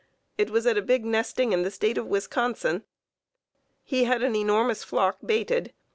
[0.35, 2.85] It was at a big nesting in the State of Wisconsin.
[3.83, 5.73] He had an enormous flock baited.